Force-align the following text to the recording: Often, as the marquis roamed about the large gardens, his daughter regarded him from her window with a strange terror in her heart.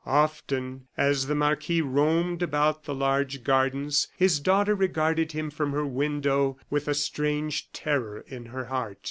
Often, 0.03 0.87
as 0.97 1.27
the 1.27 1.35
marquis 1.35 1.79
roamed 1.81 2.41
about 2.41 2.85
the 2.85 2.95
large 2.95 3.43
gardens, 3.43 4.07
his 4.17 4.39
daughter 4.39 4.73
regarded 4.73 5.33
him 5.33 5.51
from 5.51 5.73
her 5.73 5.85
window 5.85 6.57
with 6.71 6.87
a 6.87 6.95
strange 6.95 7.71
terror 7.71 8.25
in 8.27 8.45
her 8.47 8.65
heart. 8.65 8.97